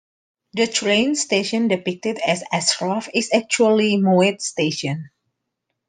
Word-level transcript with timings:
The 0.53 0.65
train 0.65 1.13
station 1.13 1.67
depicted 1.67 2.17
as 2.25 2.43
"Ashford" 2.51 3.07
is 3.13 3.29
actually 3.31 3.97
Moate 3.97 4.41
Station. 4.41 5.11